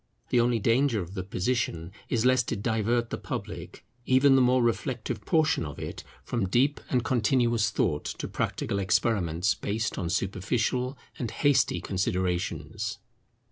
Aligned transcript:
The 0.29 0.39
only 0.39 0.57
danger 0.57 0.99
of 0.99 1.13
the 1.13 1.21
position 1.21 1.91
is 2.09 2.25
lest 2.25 2.51
it 2.51 2.63
divert 2.63 3.11
the 3.11 3.19
public, 3.19 3.85
even 4.07 4.35
the 4.35 4.41
more 4.41 4.63
reflective 4.63 5.23
portion 5.25 5.63
of 5.63 5.77
it, 5.77 6.03
from 6.23 6.49
deep 6.49 6.81
and 6.89 7.05
continuous 7.05 7.69
thought, 7.69 8.05
to 8.05 8.27
practical 8.27 8.79
experiments 8.79 9.53
based 9.53 9.99
on 9.99 10.09
superficial 10.09 10.97
and 11.19 11.29
hasty 11.29 11.81
considerations. 11.81 12.97